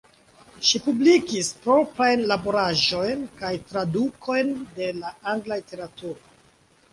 [0.67, 6.19] Ŝi publikis proprajn laboraĵojn kaj tradukojn de la angla literaturo.